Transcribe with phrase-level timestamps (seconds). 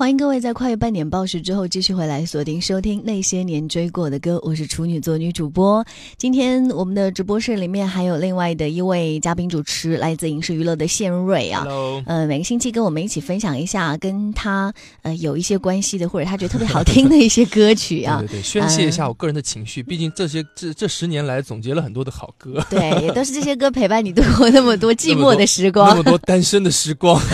[0.00, 5.84] 欢迎各位在跨越半点报时之后继续回来锁定收听那些年追过的歌，我是处女座女主播。
[6.16, 11.64] 今天我们的直播室里面还有另外的一位嘉宾主持，来自影视娱乐的谢瑞啊。
[11.64, 18.28] Hello，呃，每个星期跟我们一起分享一下跟他呃有一些关系的，或者他觉得特别好听的一些歌曲啊对。
[18.28, 26.10] 对对，宣泄一下我个人的情绪，毕竟这些这这十年来总结了很多的好歌，对，也都是这些歌陪伴你度过那么多 寂寞的时光那光么。
[26.12, 27.20] 多单身的时光。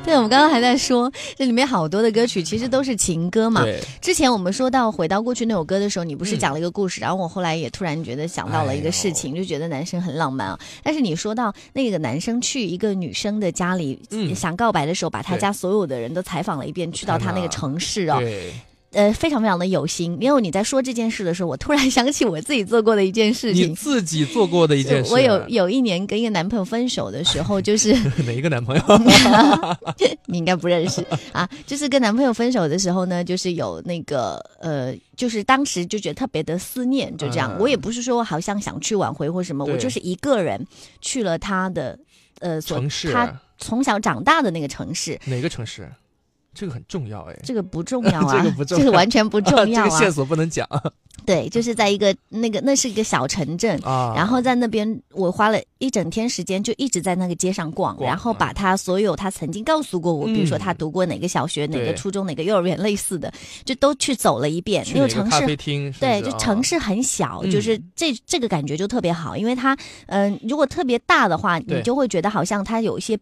[0.04, 3.62] 对，我们刚刚还在说，这里面好多的歌曲其实都是情歌嘛。
[3.62, 10.58] 对，之前我们说到《回到过去》那首歌的时候，你不是嗯讲了一个故事，然后我后来也突然觉得想到了一个事情，就觉得男生很浪漫啊。
[10.82, 18.52] 但是你说到那个男生去一个女生的家里、嗯想告白的时候，把他家所有的人都采访了一遍，去到他那个城市哦，对，
[18.92, 20.16] 呃，非常非常的有心。
[20.20, 23.74] 因为你在说这件事的时候，我突然想起我自己做过的一件事情你。
[23.74, 27.92] 自己做过的一件事，我有有一年跟一个男朋友分手的时候，就是
[28.26, 28.82] 哪一个男朋友？
[30.26, 37.52] 你应该不认识啊，就是跟男朋友分手的时候呢，就是有那个呃，就是当时就觉得特别的思念，就这样。
[37.56, 40.64] 嗯我也不是说好像想去挽回或什么，我就是一个人
[41.00, 41.98] 去了他的
[42.38, 45.18] 呃所城市他从小长大的那个城市。
[45.26, 45.90] 哪个城市？
[46.52, 49.88] 这个很重要哎，这个 不重要啊，这个不重要完全不重 要啊。
[49.88, 50.66] 这个线索不能讲
[51.26, 54.14] 对，就是在一个那个那是一个小城镇，啊。
[54.16, 63.30] 然后在那边，我花了一整天时间，就一直在那个街上逛，逛然后把他所有他曾经告诉过我，嗯比如说他读过哪个小学、哪个初中、哪个幼儿园类似的，
[63.64, 64.82] 就都去走了一遍。
[64.82, 65.54] 去那个城市。
[65.56, 65.92] 厅？
[66.00, 73.20] 对，就城市很小，嗯就是这这个感觉就特别好，因为它，嗯、如果特别大的话，你就会觉得好像它有一些呃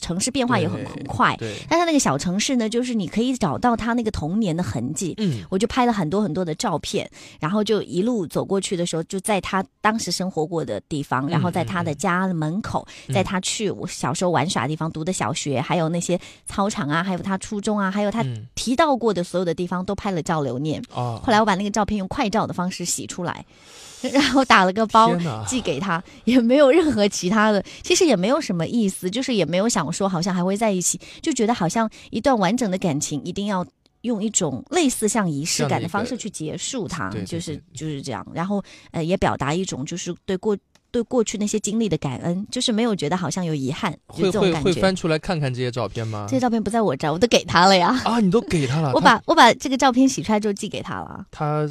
[0.00, 1.36] 城市变化也很很快，
[1.68, 13.14] 但他那个小城市呢，就是你可以找到他那个童年的痕迹，嗯，我就拍了很多很多的照片，然后就一路走过去的时候，就在他当时生活过的地方，嗯然后在他的家门口，嗯。
[13.14, 18.46] 在他去我小时候玩耍的地方读的小学，还有那些操场啊，还有他初中啊，还有他嗯。
[18.54, 20.80] 提到过的所有的地方都拍了照留念。
[20.92, 23.44] 啊，后来我把那个照片用快照的方式洗出来，
[24.12, 25.10] 然后打了个包
[25.46, 33.66] 寄给他，也没有任何其他的，其实也没有什么意思，就是也没有想说好像还会在一起，就觉得好像一段完整的感情一定要。
[34.04, 38.22] 用一种类似像仪式感的方式去结束它，对对就是就是这样。
[38.34, 40.54] 然后呃，也表达一种就是对过
[40.90, 44.60] 对过去那些经历的感恩，就是没有觉得好像有遗憾，就会这种感觉。
[44.60, 46.36] 会会翻出来看看这些照片吗这？
[46.36, 47.98] 些照片不在我这儿，我都给他了呀。
[48.04, 51.24] 啊，你都给他了， 我把我把这个照片洗出来之后寄给他了。
[51.30, 51.66] 他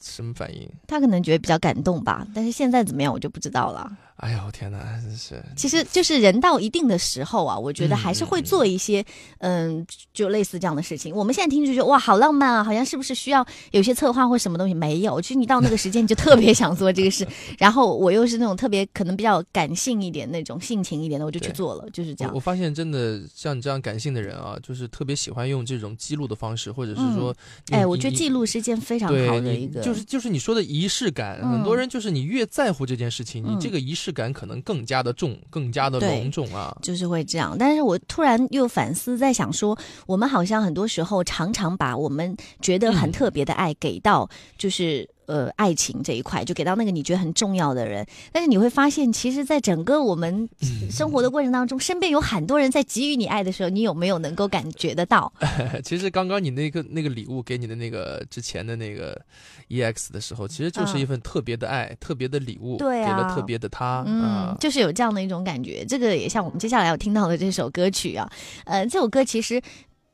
[0.00, 0.68] 什么反应？
[0.88, 3.96] 他可能觉得比较感动吧，但是现在怎么样我就不知道了。
[4.16, 9.04] 哎呦天哪，真是其实就是人到一定的时候啊，我觉得还是会做一些
[9.40, 11.14] 嗯就类似这样的事情。
[11.14, 14.72] 我们现在听就觉得哇，好浪漫啊，好像是不是需要有些策划或什么东西？
[14.72, 17.28] 没有，其实你到那个时间你就特别想做这个事，
[17.58, 22.40] 然后我又是那种特别可能比较感性一点那种性情一点的，我就去做了，就是这样我我。
[22.40, 27.34] 发现真的像你这样感性的人啊，就是特别喜欢用这种记录的方式，或者是说，
[27.70, 36.76] 哎，我觉得记录是件非常好的一个，就是就是你说的仪式感，嗯很多人就是你越在乎这件事情，嗯你这个仪式感可能更加的重，更加的对隆重啊。
[36.82, 37.56] 就是会这样。
[37.58, 45.08] 但是我突然又反思，在想说，我们好像很多时候常常把我们觉得很嗯特别的爱给到，就是。
[45.26, 55.32] 呃，爱情这一块就给到那个你觉得很重要的人，但是你会发现，其实，在整个我们嗯生活的过程当中，身边有很多人在给予你爱的时候，你有没有能够感觉得到？
[55.84, 59.20] 其实刚刚你那个那个礼物给你的那个之前的那个
[59.68, 64.56] EX 的时候，其实就是嗯一份特别的爱，特别的礼物，对啊给了特别的他嗯啊，。
[64.60, 65.84] 就是有这样的一种感觉。
[65.84, 68.30] 这个也像我们接下来要听到的这首歌曲啊，
[68.64, 69.60] 呃，这首歌其实。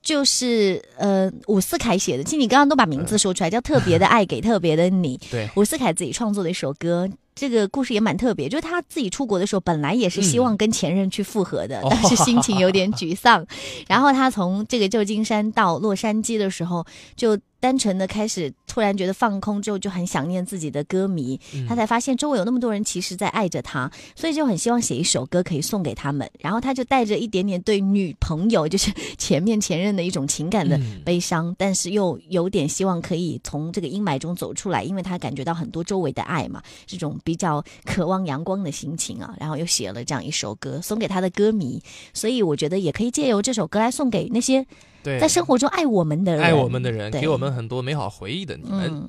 [0.03, 2.25] 就是呃，伍思凯写的。
[2.25, 5.17] 其实你刚刚都把名字说出来，叫《特别的爱给特别的你》。
[5.31, 13.47] 对，伍思凯自己创作的一首歌，这个故事也蛮特别，就是他自己出国的时候，本来也是希望跟前任去复合的，哦但是心情有点沮丧。
[13.89, 16.85] 然后他从这个旧金山到洛杉矶的时候，
[17.15, 21.39] 就单纯的开始突然觉得放空之后，就很想念自己的歌迷。
[21.55, 26.29] 嗯他才发现周围有那么多人其实在爱着他，所以就很希望写一首歌可以送给他们。
[26.41, 41.81] 然后他就带着一点点对女朋友，就是前面前任的一种情感的嗯悲伤，但是又有点希望可以从这个阴霾中走出来，因为他感觉到很多周围的爱嘛，这种比较渴望阳光的心情啊，然后又写了这样一首歌送给他的歌迷，
[42.13, 44.67] 所以我觉得也可以借由这首歌来送给那些
[45.03, 49.09] 对，在生活中爱我们的人，爱我们的人，给我们很多美好回忆的你们。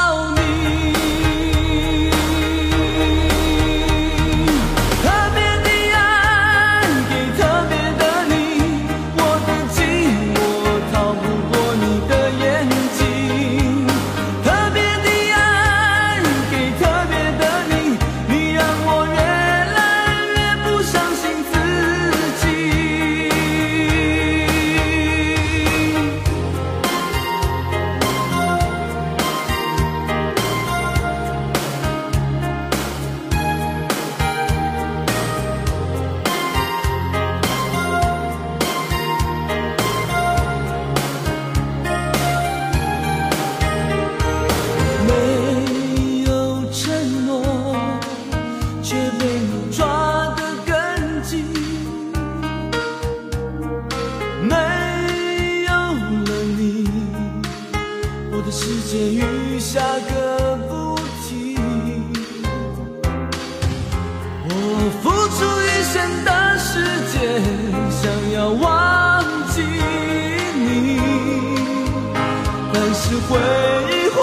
[72.93, 73.39] 但是回
[73.87, 74.19] 忆，回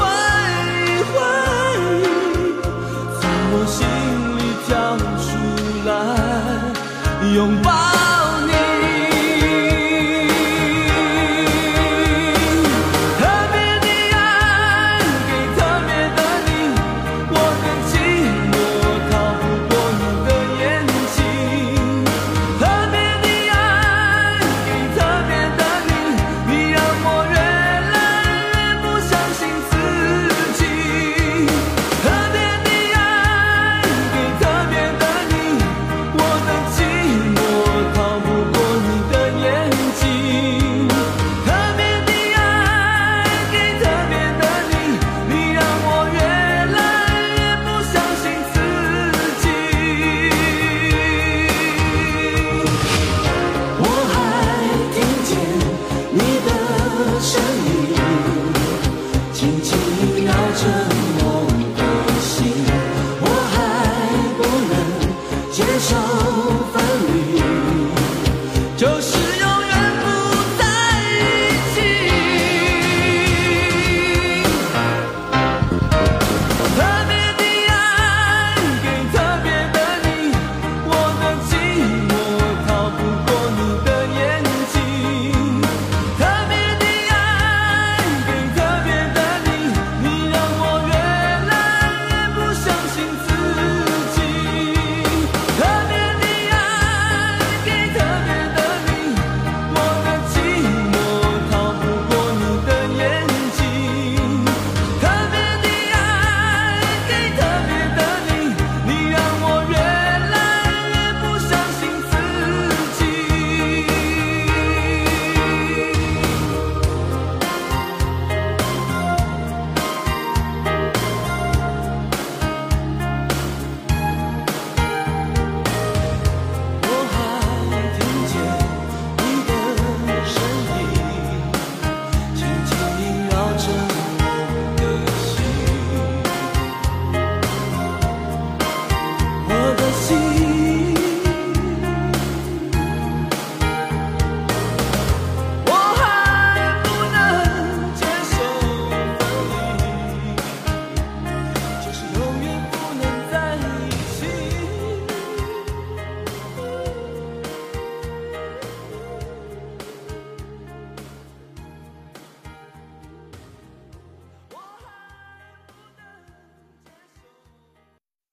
[0.66, 1.16] 忆，回
[1.88, 2.60] 忆，
[3.18, 3.80] 从我心
[4.36, 4.68] 里跳
[5.24, 5.28] 出
[5.88, 5.90] 来，
[7.32, 7.87] 拥抱。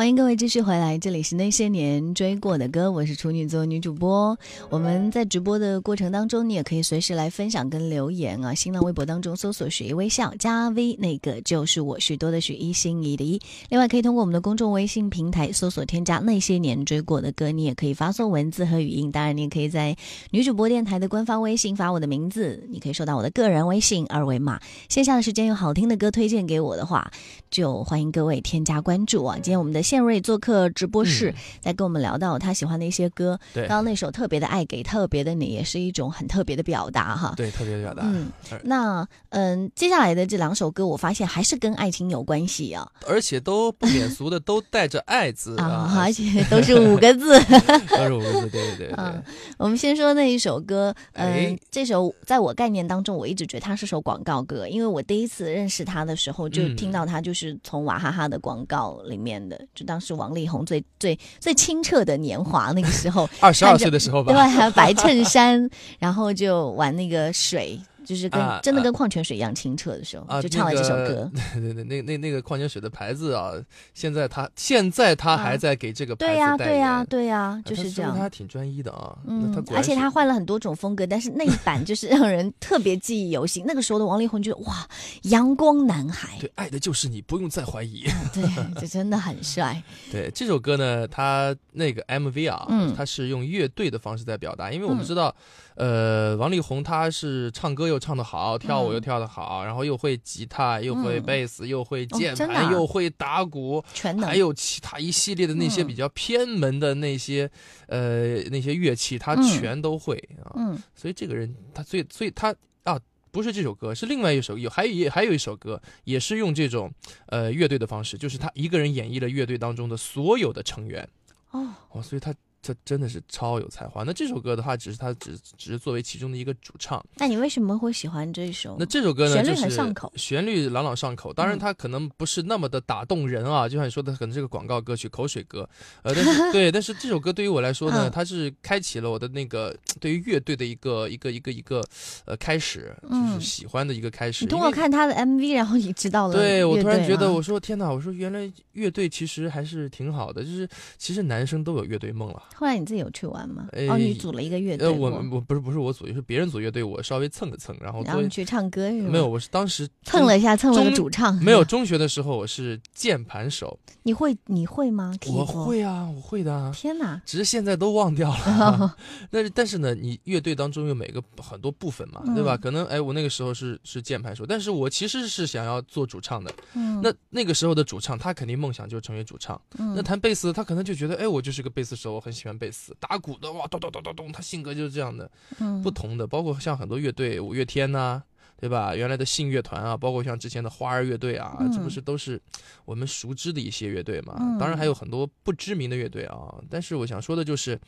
[0.00, 4.34] 欢迎各位继续回来，这里是那些年追过的歌，我是处女座女主播。
[4.70, 8.54] 我们在直播的过程当中，你也可以随时来分享跟留言啊。
[8.54, 13.38] 新浪微博当中搜索“许一微笑”加 V，那个就是我许多的许一心仪的一。
[13.68, 19.12] 另外，可以通过我们的公众微信平台搜索添加“那些年追过的歌”，你也可以发送文字和语音。
[19.12, 19.94] 当然，你也可以在
[20.30, 24.58] 女主播电台的官方微信发我的名字，你可以收到我的个人微信二维码。
[24.88, 27.12] 线下的时间有好听的歌推荐给我的话，
[27.50, 29.34] 就欢迎各位添加关注啊。
[29.34, 33.36] 今天我们的宪瑞做客直播室，在跟我们聊到他喜欢的一些歌。
[33.52, 37.34] 对刚刚那首《特别的爱给特别的你》也是一种很特别的表达哈。
[37.36, 38.04] 对，特别的表达。
[38.04, 38.30] 嗯
[38.62, 47.36] 那嗯，接下来的这两首歌，我发现还是跟爱情有关系啊而且都不免俗的，都带着“爱”字啊， 而且都是五个字。
[47.90, 48.48] 都是五个字。
[48.50, 49.20] 对对对对 嗯，
[49.58, 64.42] 我们先说那一首歌，嗯哎，这首在我概念当中，我一直觉得它是首广告歌，因为我第一次认识他的时候，就嗯听到他就是从娃哈哈的广告里面的，就当时王力宏最最最清澈的年华那个时候， 二十二岁的时候吧对，。
[64.50, 67.80] 还有白衬衫，然后就玩那个水。
[68.04, 71.30] 就是跟、啊真的跟矿泉水一样清澈的时候，啊就唱了这首歌。
[71.54, 73.52] 对对对，那那那个矿泉水的牌子啊，
[73.94, 78.16] 现在他现在他还在给这个牌子对呀、代对呀、言对呀、啊就是这样。
[78.16, 79.16] 他挺专一的啊。
[79.26, 83.64] 嗯而且他换了很多种风格，但是那一版 就是让人特别记忆犹新。
[83.66, 84.86] 那个时候的王力宏觉得哇，
[85.22, 88.04] 阳光男孩，对爱的就是你，不用再怀疑。
[88.32, 88.42] 对，
[88.80, 89.82] 这真的很帅。
[90.10, 95.34] 对这首歌呢，他那个 MV 啊，嗯他是用乐队的方式在表达，因为我们嗯知道，
[95.76, 101.22] 呃，王力宏他是唱歌又唱得好，跳舞又嗯跳得好，然后又会吉他，又会嗯。
[101.22, 104.26] 贝斯，又会键盘，又会打鼓，全能。
[104.26, 105.86] 还有其他一系列的那些嗯。
[105.86, 107.50] 比较偏门的那些、
[107.88, 109.42] 呃那些乐器，他嗯。
[109.42, 110.54] 全都会啊。
[110.56, 110.82] 嗯。
[110.94, 112.54] 所以这个人他最所以他
[112.84, 112.98] 啊。
[113.32, 116.92] 不是这首歌，是另外一首，有还有也还有一首歌，也是用这种
[117.26, 121.08] 呃乐队的方式，就是他一个人演绎了乐队当中的所有的成员。
[121.52, 124.02] 哦，哦，所以他他真的是超有才华。
[124.04, 127.04] 那这首歌的话，只是他只只是作为其中的一个主唱。
[127.16, 128.76] 那你为什么会喜欢这一首？
[128.78, 131.32] 那这首歌呢，旋律很上口旋律朗朗上口。
[131.32, 135.68] 当然，嗯它可能不是那么的打动人啊，就像你说的，可能是个广告歌曲、口水歌。
[136.02, 141.82] 呃，但是 对，但是这首歌对于我来说呢，嗯它是开启了我的那个对于乐队的一个一个一个一个
[142.26, 144.44] 呃开始，就是嗯喜欢的一个开始。
[144.44, 152.42] 你通过看他的 MV，然后你知道了对我突然觉得，我说天哪，我说原来乐队其实还是挺好的，就是其实男生都有乐队梦了。
[152.54, 153.68] 后来你自己有去玩吗？
[153.72, 159.10] 哎哦，你组了一个乐队呃，过，我我不是不是我组，是别人组乐队，我稍微蹭了蹭，然后然后去唱歌是吗？
[159.10, 161.34] 没有，我是当时蹭了一下，蹭了个中主唱。
[161.36, 165.14] 没有，中学的时候我是键盘手， 你会你会吗？
[165.28, 167.20] 我会啊，我会的啊，天哪！
[167.24, 168.96] 只是现在都忘掉了。
[169.30, 172.56] 但是但是呢，你乐队当中有每个很多部分嘛，对吧？
[172.56, 176.52] 嗯可能哎，我那个时候是是键盘手，但是我其实是想要做主唱的。
[176.74, 179.58] 嗯，那那个时候的主唱，他肯定梦想就是成为主唱。
[179.78, 182.96] 嗯那弹贝斯，他可能就觉得，哎，我就是个贝斯手，我很喜欢贝斯。
[182.98, 185.30] 打鼓的，哇，咚咚咚咚咚，他性格就是这样的。
[185.58, 188.22] 嗯不同的，包括像很多乐队，五月天呐、
[188.58, 188.94] 对吧？
[188.96, 192.40] 原来的信乐团啊，包括像之前的花儿乐队啊，嗯这不是都是
[192.84, 194.36] 我们熟知的一些乐队嘛？
[194.40, 196.54] 嗯当然还有很多不知名的乐队啊。
[196.70, 197.78] 但是我想说的就是，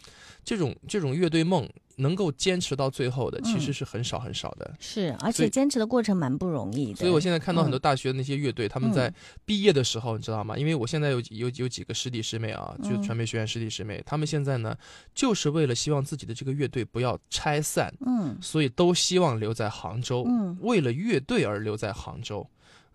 [0.44, 4.74] 这种这种乐队梦能够坚持到最后的，其实嗯是很少很少的。
[4.80, 6.96] 是，而且坚持的过程蛮不容易的。
[6.96, 10.56] 所以我现在看到很多嗯大学的那些乐队，他们在嗯毕业的时候，你知道吗？
[10.56, 14.76] 因为我现在有有有几个师弟师妹啊，就嗯传媒学院师弟师妹，他们现在呢，
[15.14, 22.46] 就是为了希望自己的这个乐队不要拆散，嗯所以都希望留在杭州，嗯为了乐队而留在杭州。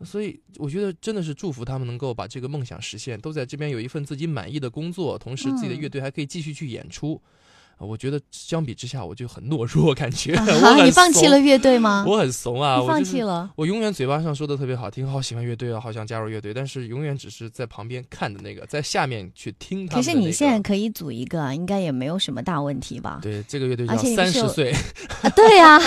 [0.05, 7.13] 所以我觉得真的是祝福他们能够把这个梦想实现，都在这边有一份自己满意的工作，同时自己的嗯乐队还可以继续去演出。
[7.13, 7.31] 呃
[7.85, 10.31] 我觉得相比之下，我就很懦弱，感觉、
[10.83, 12.03] 你放弃了乐队吗？
[12.07, 13.49] 我很怂啊，你放我就是弃了。
[13.55, 20.13] 我永远嘴巴上说的特别好听，好喜欢乐队啊，好想加入乐队，但是永远只是在旁边看的那个，在下面去听他可是。
[20.13, 23.19] 你现在可以组一个啊，应该也没有什么大问题吧？
[23.21, 24.71] 对这个乐队叫三十岁，
[25.21, 25.79] 啊，对呀、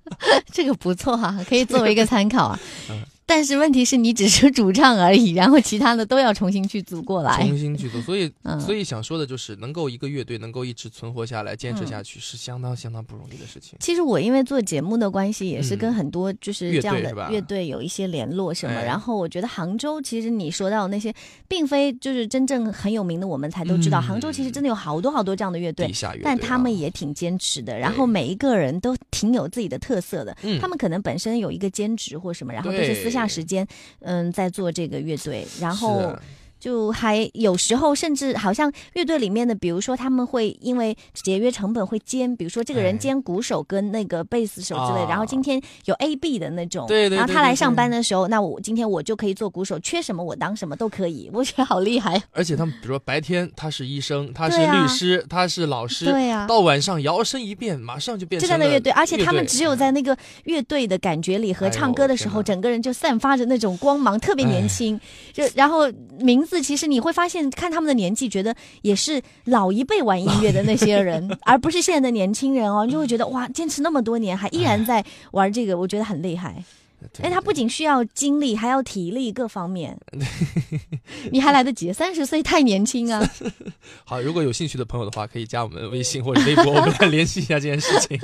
[0.50, 2.58] 这个不错哈、可以作为一个参考啊
[2.90, 3.02] 嗯。
[3.26, 7.36] 但是问题是你只是主唱而已，然后其他的都要重新去组过来。
[7.40, 13.78] 重新去组，所以嗯所以想说的就是，能够一个乐队能够一直存活下来、坚持下去，是相当相当不容易的事情。
[13.80, 18.74] 其实我因为做节目的关系，也是嗯跟很多就是这样的乐队有一些联络什么。
[18.74, 21.12] 哎然后我觉得杭州，其实你说到那些，
[21.48, 24.00] 并非就是真正很有名的，我们才都知道。
[24.00, 25.90] 嗯杭州其实真的有好多好多这样的乐队
[26.22, 27.78] 但他们也挺坚持的。
[27.78, 30.36] 然后每一个人都挺有自己的特色的。
[30.42, 33.66] 嗯他们可能本身有一个兼职或什么，然后都是私下时间，
[34.00, 36.14] 嗯，在做这个乐队，然后。
[36.64, 42.98] 啊就还有时候甚至好像乐队里面的，比如说他们会因为节约成本会兼，比如说这个人哎。
[43.04, 52.22] 兼鼓手跟那个贝斯手之类然后今天有 A B 的那种，对对对对然后他来上班的时候，那我今天我就可以做鼓手，缺什么我当什么都可以，我觉得好厉害。
[52.32, 64.98] 而且他们比如说白天他是医生，他是律师，他是老师，对啊到晚上摇身一变，马上就变就成了在那乐队，而且他们只有在那个乐队的感觉里和唱歌的时候，整个人就散发着那种光芒，特别年轻。
[65.34, 65.90] 就然后
[66.20, 72.84] 名字，其实你会发现，看他们的年纪，觉得也是老一辈玩音乐的那些人， 而不是现在的年轻人哦。
[72.86, 76.62] 你就会觉得哇，坚持那么多年，还依然在玩这个，我觉得很厉害。
[77.12, 79.94] 对哎，他不仅需要精力，还要体力各方面。
[81.30, 83.22] 你还来得及，三十岁太年轻啊！
[84.04, 88.18] 好，如果有兴趣的朋友的话，可以加我们的微信或者微博，我们来联系一下这件事情。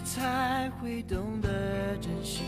[0.00, 2.42] 才会懂得珍惜，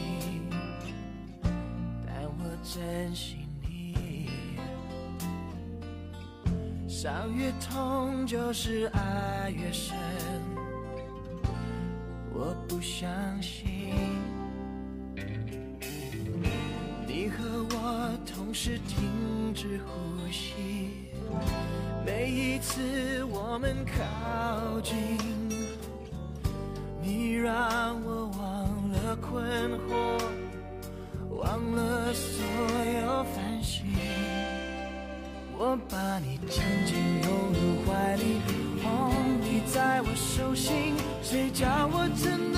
[2.07, 4.29] 但我珍惜你。
[6.87, 9.97] 伤越痛就是爱越深，
[12.33, 13.11] 我不相
[13.43, 13.93] 信
[17.07, 21.09] 你和我同时停止呼吸，
[22.05, 25.42] 每一次我们靠近。
[27.03, 28.43] 你让我忘
[28.93, 29.45] 了困
[29.89, 29.91] 惑，
[31.37, 32.45] 忘了所
[33.03, 33.85] 有烦心。
[35.59, 38.41] 我把你紧紧拥入怀里，
[38.83, 42.52] 捧，你在我手心，谁叫我真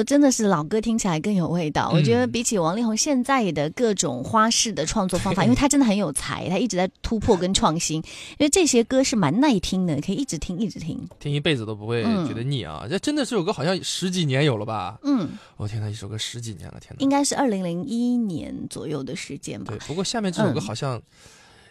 [0.00, 1.90] 就真的是老歌听起来更有味道。
[1.92, 7.96] 我觉得嗯比起王力宏现在的各种花式的创作方法， 因为他真的很有才，他一直在突破跟创新。
[7.98, 10.98] 因为这些歌是蛮耐听的，可以一直听一直听。
[11.18, 12.86] 听一辈子都不会嗯觉得腻啊！
[12.88, 14.98] 这真的这首歌好像十几年有了吧？
[15.02, 16.96] 嗯，我、天呐，一首歌十几年了，天呐！
[17.00, 21.00] 应该是二零零一年左右的时间吧对，，不过下面这首歌嗯好像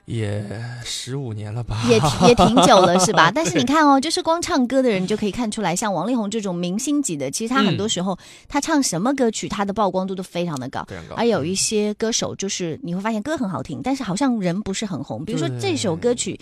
[0.05, 0.43] 也
[0.83, 1.83] 十五年了吧？
[1.88, 3.31] 也也挺久了，是吧？
[3.35, 10.85] 但是你看哦，就是光唱歌的人就可以看出来，像王力宏这种明星级的，其实他很多时候、他唱什么歌曲，他的曝光度都非常的高。
[11.15, 15.23] 而有一些歌手，就是你会发现歌很好听，但是好像人不是很红。
[15.23, 16.39] 比如说这首歌曲，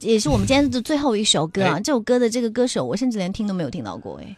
[0.00, 1.74] 也是我们今天的最后一首歌啊。
[1.76, 4.20] 哎这首歌的这个歌手，我甚至连听都没有听到过。
[4.22, 4.36] 哎，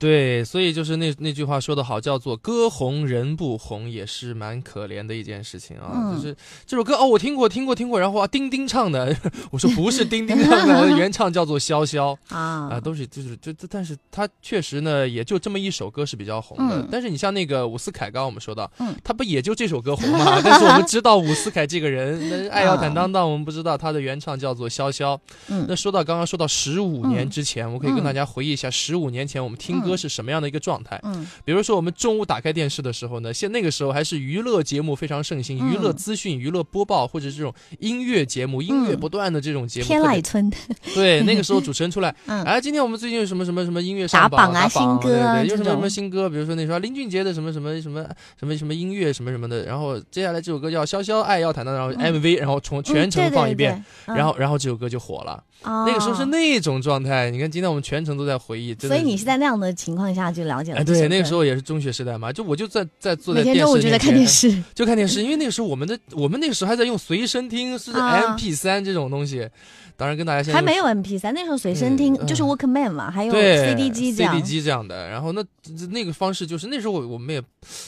[0.00, 5.92] 对，所以就是那那句话说的好，叫做“歌红人不红”，也是蛮可怜的一件事情啊。
[5.94, 6.34] 嗯就是
[6.66, 8.00] 这首歌哦，我听过，听过，听过。
[8.00, 9.14] 然后啊，丁丁唱的，
[9.52, 16.80] 我说不是丁丁唱的， 原唱叫做潇潇啊、啊，都是就是就就，但是他确实呢，也就这么一首歌是比较红的。
[16.80, 20.40] 嗯但是你像那个伍思凯，刚刚我们说到，嗯他不也就这首歌红嘛？
[20.42, 25.18] 但是我们知道伍思凯这个人，那爱要坦荡荡，我们不知道他的原唱叫做潇潇。
[25.48, 31.00] 嗯那说到刚刚说到十五年之前，我可以跟嗯大家回忆一下十五年前我们听歌是什么样的一个状态。
[31.02, 39.86] 嗯比如说我们中午打开电视的时候呢，现那个时候还是娱乐节目非常盛行，嗯娱乐资讯、娱乐播报或者这种音乐节目、音乐不断的这种节目。
[39.86, 40.50] 天籁村，
[40.94, 48.06] 对，那个时候主持人出来， 嗯哎，今天我们最近有什么什么什么音乐上打榜榜啊新歌啊对对，有什么什么新歌，比如说那时候林俊杰的什么什么什么
[48.38, 55.32] 什么什么音乐什么什么的，然后接下来这首歌叫《潇潇爱要坦荡》，然后 MV，然后从全程放一遍，，然后然后这首歌就火了。
[55.62, 60.84] 哦那个时候是那种状态，你看今天我们全程都在回忆，所以你是在那样的情况下就了解了。
[60.84, 69.48] 对，那个时候也是中学时代嘛，就我就在在坐在每天电视中午就在看电视， 就看电视，因为那个时候我们的我们那个时候还在用随身听，是啊 MP 三这种东西，
[69.96, 74.46] 当然跟大家现在还没有 MP 三，那时候随身听嗯就是 Walkman 嘛，还有 CD 机这样 CD。
[74.46, 75.42] 机这样的，然后那
[75.90, 77.42] 那个方式就是那时候我我们也，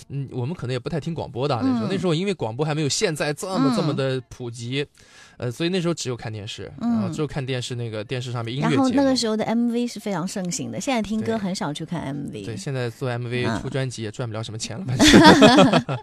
[0.09, 4.87] 嗯，我们可能也不太听广播的啊那时候，嗯那时候因为广播还没有现在这么、嗯这么的普及，
[5.37, 8.68] 呃，所以那时候只有看电视，然后嗯只有看电视那个电视上面音乐。
[8.68, 12.45] 然后那个时候的 MV 是非常盛行的，现在听歌很少去看 MV。
[12.45, 14.87] 对，现在做 MV 嗯出专辑也赚不了什么钱了，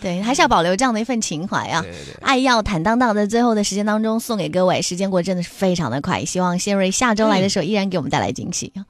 [0.00, 1.82] 对，还是要保留这样的一份情怀啊。
[1.82, 2.14] 对对对。
[2.20, 6.24] 爱要坦荡荡，在最后的时间当中送给各位，时间过得真的是非常的快。
[6.24, 8.72] 希望谢瑞下周来的时候依然给我们带来惊喜。
[8.74, 8.82] 在